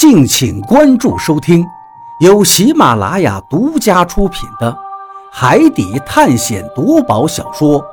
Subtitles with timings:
[0.00, 1.62] 敬请关注收听，
[2.20, 4.72] 由喜马拉雅独家出品的
[5.30, 7.78] 《海底探险夺宝小说》《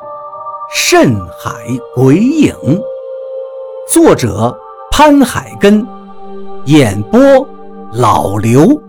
[0.73, 1.51] 深海
[1.93, 2.55] 鬼影》，
[3.91, 4.57] 作者
[4.89, 5.85] 潘海根，
[6.63, 7.19] 演播
[7.91, 8.81] 老刘。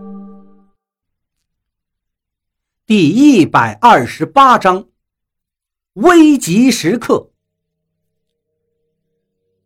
[2.87, 4.85] 第一百二十八章，
[5.95, 7.33] 危急时刻，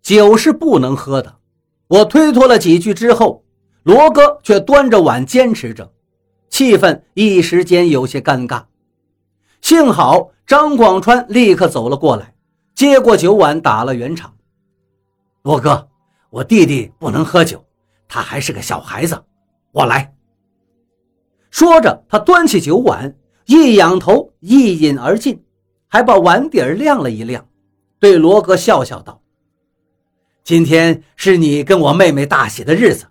[0.01, 1.37] 酒是不能喝的。
[1.89, 3.42] 我推脱了几句之后，
[3.83, 5.93] 罗哥却端着碗坚持着，
[6.49, 8.65] 气氛一时间有些尴尬。
[9.61, 12.35] 幸好张广川立刻走了过来，
[12.75, 14.35] 接过酒碗打了圆场。
[15.43, 15.89] 罗哥，
[16.31, 17.65] 我弟弟不能喝酒，
[18.07, 19.21] 他还是个小孩子，
[19.73, 20.15] 我来。
[21.51, 25.43] 说着，他端起酒碗，一仰头一饮而尽，
[25.89, 27.45] 还把碗底儿亮了一亮，
[27.99, 29.21] 对罗哥笑笑道。
[30.45, 33.07] 今天是你跟我妹妹大喜的日子，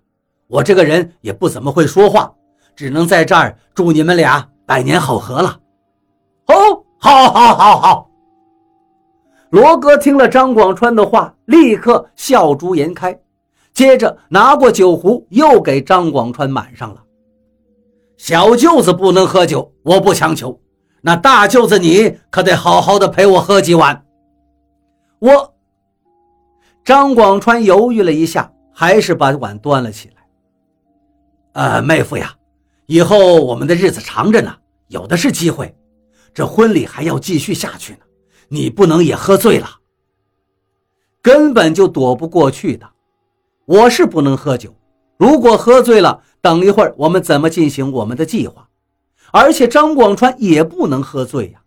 [0.52, 2.30] 我这个人也不怎么会说话，
[2.76, 5.58] 只能在这儿祝你们俩百年好合了。
[6.48, 6.54] 哦，
[7.00, 8.10] 好，好，好，好。
[9.50, 13.18] 罗哥听了张广川的话，立刻笑逐颜开，
[13.74, 17.02] 接着拿过酒壶，又给张广川满上了。
[18.18, 20.60] 小舅子不能喝酒，我不强求，
[21.02, 24.04] 那大舅子你可得好好的陪我喝几碗。
[25.20, 25.54] 我。
[26.84, 30.21] 张广川犹豫了一下，还是把碗端了起来。
[31.54, 32.34] 呃，妹夫呀，
[32.86, 34.56] 以后我们的日子长着呢，
[34.88, 35.76] 有的是机会。
[36.34, 38.00] 这婚礼还要继续下去呢，
[38.48, 39.70] 你不能也喝醉了。
[41.22, 42.90] 根本就躲不过去的。
[43.66, 44.74] 我是不能喝酒，
[45.18, 48.68] 如果喝醉了，等一会儿我们怎么进行我们的计划？
[49.32, 51.62] 而且张广川也不能喝醉呀，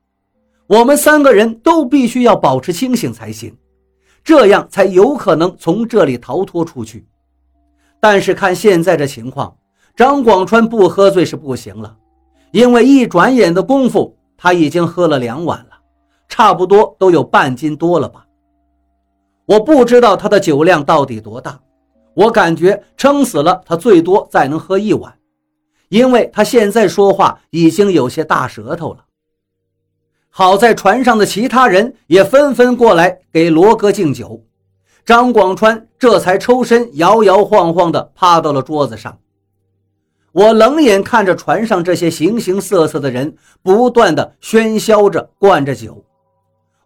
[0.66, 3.56] 我们三个人都必须要保持清醒才行。
[4.22, 7.06] 这样才有可能从这里逃脱出去，
[8.00, 9.54] 但是看现在这情况，
[9.96, 11.96] 张广川不喝醉是不行了，
[12.50, 15.78] 因为一转眼的功夫，他已经喝了两碗了，
[16.28, 18.26] 差不多都有半斤多了吧。
[19.46, 21.60] 我不知道他的酒量到底多大，
[22.14, 25.14] 我感觉撑死了他最多再能喝一碗，
[25.90, 29.04] 因为他现在说话已经有些大舌头了。
[30.28, 34.42] 好在船上的其他人也纷纷过来给罗哥敬酒，
[35.04, 39.16] 张广川这才抽身摇摇晃晃地趴到了桌子上。
[40.34, 46.04] 我冷眼看着船上这些形形色色的人不断的喧嚣着灌着酒，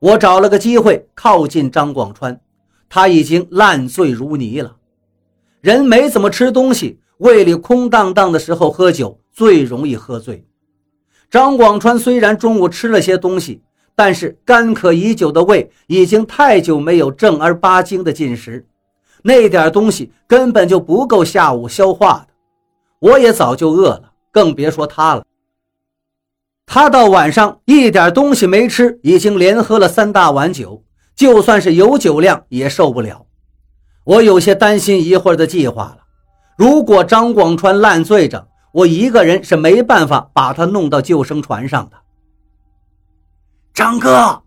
[0.00, 2.38] 我找了个机会靠近张广川，
[2.90, 4.76] 他已经烂醉如泥了。
[5.62, 10.46] 人没怎么吃东西，胃里空荡荡的时候喝酒最容易喝醉。
[11.30, 13.62] 张广川虽然中午吃了些东西，
[13.96, 18.66] 但是干渴已久的胃已经太久没有正儿八经的进食，
[19.22, 22.34] 那点东西根本就不够下午消化的。
[23.00, 25.24] 我也早就饿了，更别说他了。
[26.66, 33.26] 他到晚上一点东西没吃，已经连喝了三大碗酒，就算是有酒量也受不了。
[34.04, 35.98] 我有些担心一会儿的计划了。
[36.56, 41.96] 如果张广川烂醉着，我一个人是没办法把他弄到救生船上的。
[43.72, 44.42] 张哥，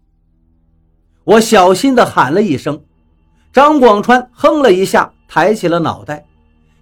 [1.24, 2.84] 我小心的喊了一声。
[3.54, 6.26] 张广川哼了一下，抬起了脑袋，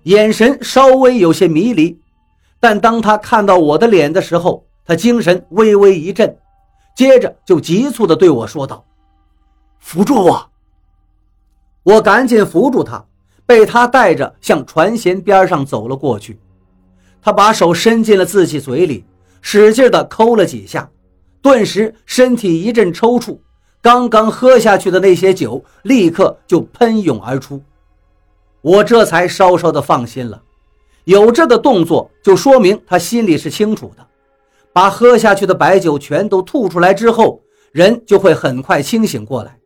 [0.09, 1.99] 眼神稍微有些迷离。
[2.59, 6.35] 但当他看到我的脸的时候，他精神微微一振，
[6.95, 8.83] 接着就急促的对我说道
[9.79, 10.49] ：“扶住我！”
[11.85, 13.05] 我赶紧扶住他，
[13.45, 16.39] 被他带着向船舷边上走了过去。
[17.21, 19.05] 他把手伸进了自己嘴里，
[19.41, 20.89] 使劲地抠了几下，
[21.39, 23.37] 顿时身体一阵抽搐，
[23.79, 27.61] 刚刚喝下去的那些酒立刻就喷涌而出。
[28.61, 30.41] 我这才稍稍的放心了，
[31.05, 34.05] 有这个动作就说明他心里是清楚的。
[34.71, 39.57] 把喝下去的白酒全都吐出来之后，人就会很快清醒过来，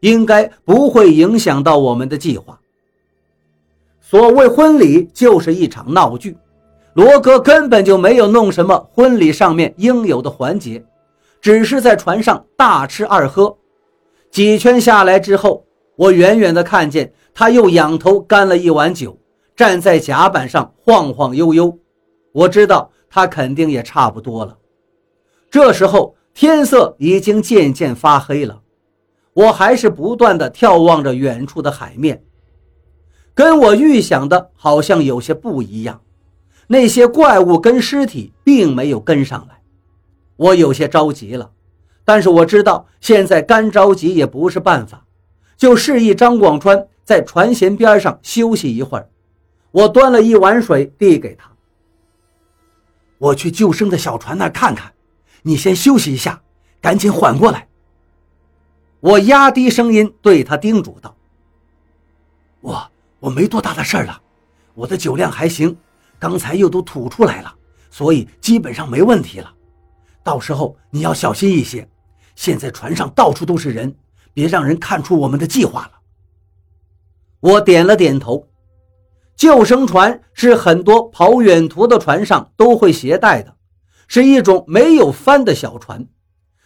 [0.00, 2.58] 应该不会影响到我们的计划。
[4.00, 6.36] 所谓婚礼就是一场闹剧。
[6.94, 10.82] 罗哥根本就没有弄什么婚礼上面应有的环节，
[11.40, 13.56] 只是在船上大吃二喝。
[14.30, 19.16] 几圈下来之后，我远远的看见他又仰头干了一碗酒，
[19.54, 21.78] 站在甲板上晃晃悠悠。
[22.32, 24.58] 我知道他肯定也差不多了。
[25.48, 28.62] 这时候天色已经渐渐发黑了，
[29.34, 32.24] 我还是不断的眺望着远处的海面，
[33.34, 36.00] 跟我预想的好像有些不一样。
[36.66, 39.62] 那些怪物跟尸体并没有跟上来，
[40.34, 41.52] 我有些着急了，
[42.04, 45.04] 但是我知道现在干着急也不是办法，
[45.56, 49.08] 就示意张广川在船舷边上休息一会儿。
[49.70, 51.50] 我端了一碗水递给他。
[53.16, 54.92] 我去救生的小船那看看，
[55.40, 56.42] 你先休息一下，
[56.82, 57.66] 赶紧缓过来。
[59.00, 61.16] 我压低声音对他叮嘱道
[62.60, 62.90] ：“我
[63.20, 64.20] 我没多大的事儿了，
[64.74, 65.74] 我的酒量还行，
[66.18, 67.54] 刚才又都吐出来了，
[67.90, 69.50] 所以基本上没问题了。
[70.22, 71.88] 到时候你要小心一些，
[72.36, 73.96] 现在船上到处都是人，
[74.34, 75.92] 别让人看出我们的计划了。”
[77.40, 78.48] 我点了点头。
[79.36, 83.54] 救生船是很多跑远途的船上都会携带的，
[84.08, 86.06] 是一种没有帆的小船，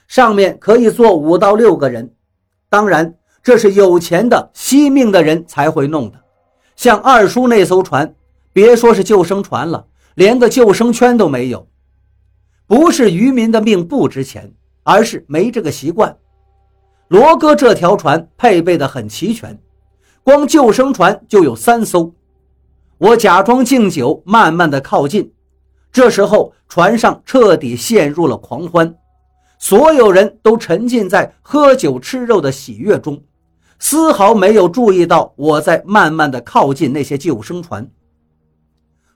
[0.08, 2.14] 上面可以坐五到六个人。
[2.70, 6.18] 当然，这是有钱的惜命的人才会弄的。
[6.74, 8.14] 像二叔那艘船，
[8.54, 11.68] 别说是救生船了，连个救生圈都没有。
[12.66, 14.50] 不是渔民的命不值钱，
[14.82, 16.16] 而是没这个习惯。
[17.08, 19.58] 罗哥这条船配备的很齐全。
[20.24, 22.14] 光救生船就有三艘，
[22.96, 25.32] 我假装敬酒，慢慢的靠近。
[25.90, 28.94] 这时候，船上彻底陷入了狂欢，
[29.58, 33.20] 所有人都沉浸在喝酒吃肉的喜悦中，
[33.80, 37.90] 丝毫没有注意到我在慢慢的靠近那些救生船。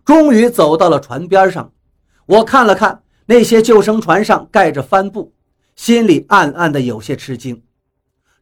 [0.05, 1.73] 终于走到了船边上，
[2.27, 5.33] 我看了看那些救生船上盖着帆布，
[5.77, 7.63] 心里暗暗的有些吃惊。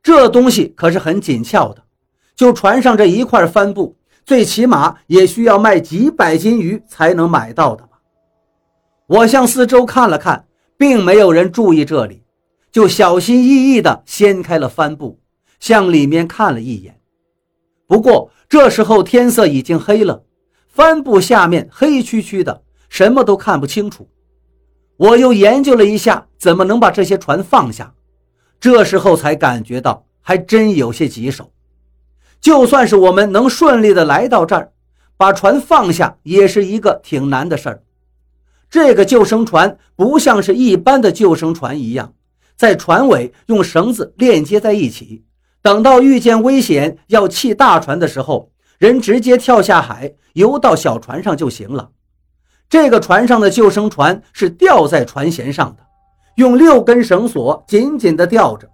[0.02, 1.83] 这东西可是很紧俏的。
[2.36, 8.00] 就船上这一块帆布，最起码也需要卖几百斤鱼才能买到的吧？
[9.06, 10.46] 我向四周看了看，
[10.76, 12.22] 并没有人注意这里，
[12.72, 15.20] 就小心翼翼地掀开了帆布，
[15.60, 16.98] 向里面看了一眼。
[17.86, 20.25] 不过这时候天色已经黑了，
[20.69, 24.08] 帆布下面黑黢黢的，什么都看不清楚。
[24.96, 27.92] 我又研究了一下，怎么能把这些船放下？
[28.58, 31.50] 这时候才感觉到，还真有些棘手。
[32.44, 34.70] 就算是我们能顺利的来到这儿，
[35.17, 37.82] 把船放下也是一个挺难的事儿。
[38.69, 42.12] 这个救生船不像是一般的救生船一样，
[42.55, 45.25] 在船尾用绳子链接在一起，
[45.62, 51.93] 等到遇见危险要弃大船的时候，人直接跳下海游到小船上就行了。
[52.69, 55.82] 这个船上的救生船是吊在船舷上的，
[56.35, 58.69] 用六根绳索紧紧地吊着。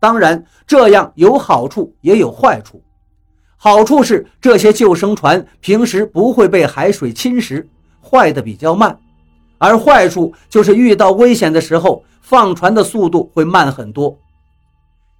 [0.00, 2.82] 当然，这样有好处也有坏处。
[3.64, 7.64] 好处是这些救生船平时不会被海水侵蚀，
[8.02, 8.90] 坏的比较慢；
[9.56, 14.18] 而坏处就是遇到危险的时候，放船的速度会慢很多。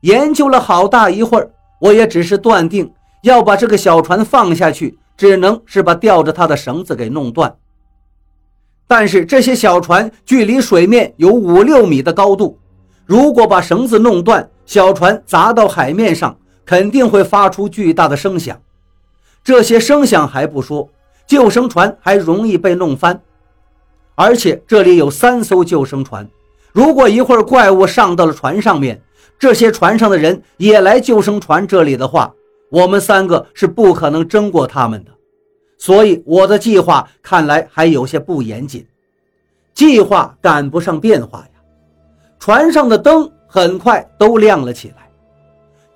[0.00, 1.48] 研究了好大一会儿，
[1.80, 2.92] 我也只是断定
[3.22, 7.54] 要把这个小船放下去，只能是把吊着它的绳子给弄断。
[8.88, 12.58] 但是这些小船距离水面有五六米的高度，
[13.06, 16.36] 如果把绳子弄断，小船砸到海面上。
[16.64, 18.60] 肯定会发出巨大的声响，
[19.42, 20.88] 这些声响还不说，
[21.26, 23.20] 救生船还容易被弄翻。
[24.14, 26.28] 而且这里有三艘救生船，
[26.72, 29.00] 如果一会儿怪物上到了船上面，
[29.38, 32.32] 这些船上的人也来救生船这里的话，
[32.70, 35.10] 我们三个是不可能争过他们的。
[35.78, 38.86] 所以我的计划看来还有些不严谨，
[39.74, 41.60] 计划赶不上变化呀。
[42.38, 45.01] 船上的灯很快都亮了起来。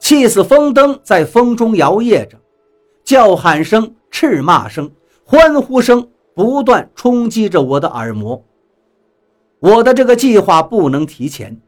[0.07, 2.39] 气死风灯在风中摇曳着，
[3.03, 4.89] 叫喊声、斥骂声、
[5.25, 8.41] 欢呼声不断冲击着我的耳膜。
[9.59, 11.61] 我的这个计划不能提前。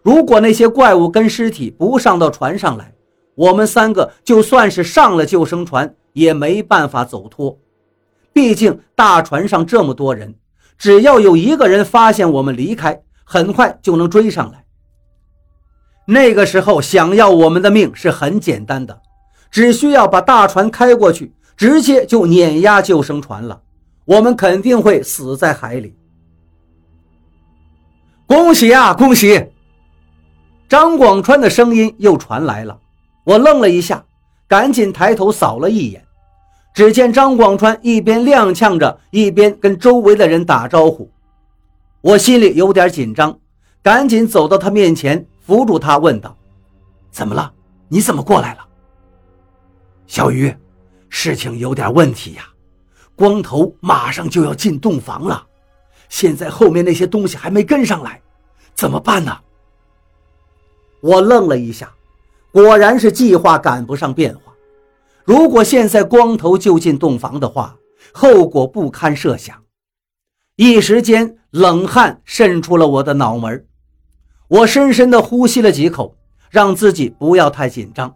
[0.00, 2.94] 如果那些怪物跟尸体不上到船上来，
[3.34, 7.58] 我们三个就算是上了救生船，也没办法走脱。
[8.32, 10.34] 毕竟大船上这么多人，
[10.78, 14.64] 只要有一个人发现我们离开，很快就能追上来。
[16.04, 19.00] 那个时候想要我们的命是很简单的，
[19.50, 23.60] 只需要把大船开过去，直接就碾压救生船了。
[24.04, 25.94] 我们肯定会死在海里。
[28.26, 29.46] 恭喜啊，恭喜！
[30.68, 32.78] 张广川的声音又传来了。
[33.24, 34.04] 我愣了一下，
[34.48, 36.02] 赶紧抬头扫了一眼，
[36.74, 41.08] 只见张广川一边踉跄着，一边跟周围的人打招呼。
[42.00, 43.38] 我心里有点紧张，
[43.82, 45.24] 赶紧走到他面前。
[45.42, 46.36] 扶住他，问道
[47.10, 47.52] ：“怎么了？
[47.88, 48.66] 你怎么过来了？”
[50.06, 50.54] 小鱼，
[51.08, 52.48] 事情有点问题呀。
[53.14, 55.46] 光头马上就要进洞房了，
[56.08, 58.20] 现在后面那些东西还没跟上来，
[58.74, 59.38] 怎么办呢？
[61.00, 61.92] 我愣了一下，
[62.52, 64.52] 果然是计划赶不上变化。
[65.24, 67.76] 如果现在光头就进洞房的话，
[68.12, 69.62] 后果不堪设想。
[70.56, 73.66] 一时间，冷汗渗出了我的脑门
[74.52, 76.14] 我深深地呼吸了几口，
[76.50, 78.14] 让自己不要太紧张。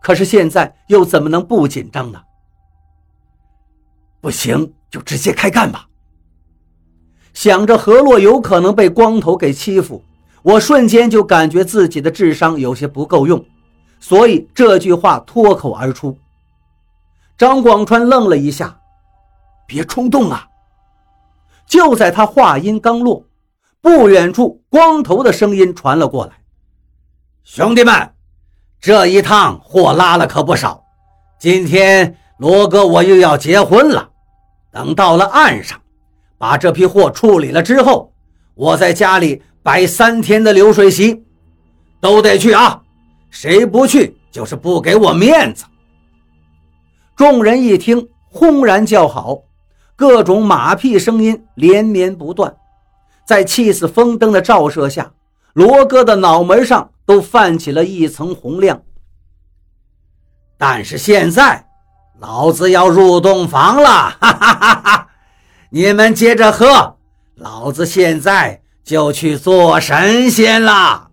[0.00, 2.22] 可是现在又怎么能不紧张呢？
[4.20, 5.88] 不行就直接开干吧。
[7.32, 10.04] 想着何洛有可能被光头给欺负，
[10.42, 13.44] 我瞬间就感觉自己的智商有些不够用，
[13.98, 16.16] 所以这句话脱口而出。
[17.36, 18.78] 张广川愣了一下，
[19.66, 20.46] 别冲动啊！
[21.66, 23.24] 就在他话音刚落，
[23.82, 26.32] 不远处光头的声音传了过来
[27.42, 28.12] ：“兄弟们，
[28.80, 30.84] 这一趟货拉了可不少，
[31.38, 34.08] 今天罗哥我又要结婚了，
[34.70, 35.78] 等到了岸上。”
[36.38, 38.12] 把这批货处理了之后，
[38.54, 41.24] 我在家里摆三天的流水席，
[42.00, 42.82] 都得去啊！
[43.30, 45.64] 谁不去就是不给我面子。
[47.14, 49.42] 众人一听，轰然叫好，
[49.94, 52.52] 各种马屁声音连绵不断。
[53.24, 55.12] 在气死风灯的照射下，
[55.52, 58.82] 罗哥的脑门上都泛起了一层红亮。
[60.58, 61.66] 但是现在，
[62.20, 63.88] 老子要入洞房了！
[63.88, 65.08] 哈哈哈哈！
[65.70, 66.96] 你们接着喝，
[67.34, 71.08] 老子现在就去做神仙了。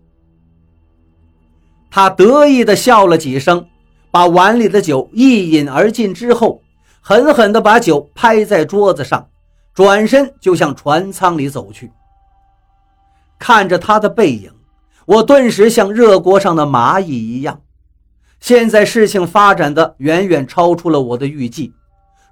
[1.90, 3.66] 他得意地笑了几声，
[4.12, 6.62] 把碗里的酒一饮而尽之后，
[7.00, 9.28] 狠狠地把酒拍在桌子上，
[9.74, 11.90] 转身就向船舱里走去。
[13.40, 14.52] 看着他的背影，
[15.06, 17.62] 我顿时像热锅上的蚂蚁一样。
[18.38, 21.72] 现在事情发展的远远超出了我的预计，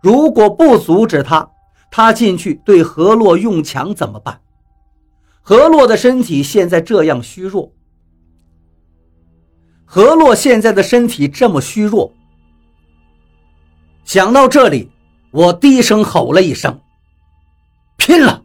[0.01, 1.51] 如果不阻止他，
[1.91, 4.41] 他进去对何洛用强怎么办？
[5.43, 7.73] 何洛的身体现在这样虚弱，
[9.87, 12.13] 何洛现在的身体这么虚弱。
[14.05, 14.91] 想到这里，
[15.31, 16.79] 我低声吼了一声
[17.97, 18.38] ：“拼了！”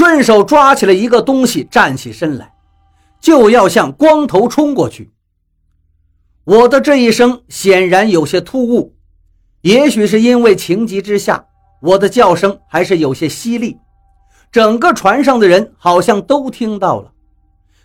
[0.00, 2.54] 顺手抓起了一个东西，站起身来，
[3.20, 5.10] 就要向光头冲过去。
[6.44, 8.94] 我的这一声显然有些突兀，
[9.60, 11.44] 也许是因为情急之下。
[11.82, 13.76] 我的叫声还是有些犀利，
[14.50, 17.12] 整个船上的人好像都听到了，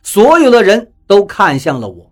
[0.02, 2.10] 所有的人都看向了我。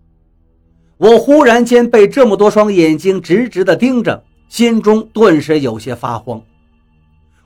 [0.97, 6.41] 我忽然间被这么多双眼睛直直地盯着，心中顿时有些发慌。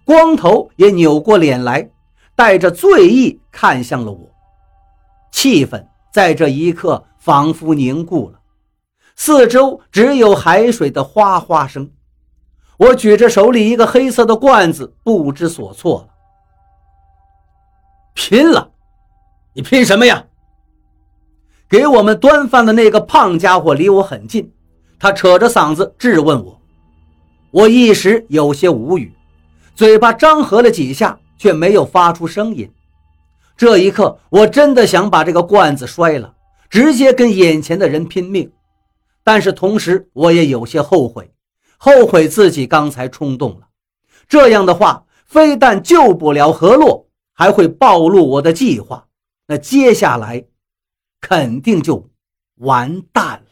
[0.04, 1.88] 光头也扭过脸来，
[2.38, 4.32] 带着醉意看向了我。
[5.32, 8.40] 气氛在这一刻仿佛凝固了，
[9.16, 11.92] 四周只有海水的哗哗声。
[12.78, 16.14] 我举着手里一个黑色的罐子，不知所措了。
[18.14, 18.70] 拼了！
[19.54, 20.24] 你拼什么呀？
[21.68, 24.54] 给我们端饭的那个胖家伙离我很近，
[25.00, 26.62] 他扯着嗓子质问我。
[27.50, 29.12] 我一时有些无语，
[29.76, 32.72] 嘴巴张合了几下，却没有发出声音。
[33.56, 36.36] 这一刻，我真的想把这个罐子摔了，
[36.70, 38.52] 直接跟眼前的人拼命。
[39.24, 41.32] 但是同时，我也有些后悔。
[41.78, 43.68] 后悔自己刚才冲动了，
[44.28, 49.08] 这样的话非但救不了何洛，还会暴露我的计划。
[49.46, 50.44] 那接下来
[51.22, 52.10] 肯定就
[52.56, 53.47] 完蛋了。